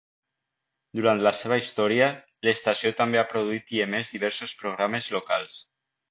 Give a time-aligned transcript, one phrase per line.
[0.99, 2.07] Durant la seva història,
[2.47, 5.59] l'estació també ha produït i emès diversos programes locals.